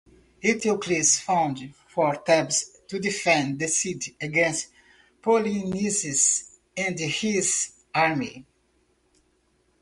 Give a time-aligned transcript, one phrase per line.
[0.43, 4.69] Eteocles fought for Thebes to defend the city against
[5.23, 8.47] Polyneices and his army.